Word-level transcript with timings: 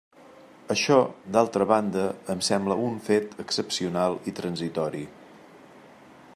Això, 0.75 0.95
d'altra 1.35 1.67
banda, 1.73 2.05
em 2.35 2.41
sembla 2.49 2.79
un 2.87 2.97
fet 3.09 3.37
excepcional 3.45 4.19
i 4.33 4.37
transitori. 4.41 5.07